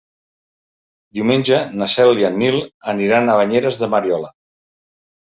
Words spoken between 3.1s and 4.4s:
a Banyeres de Mariola.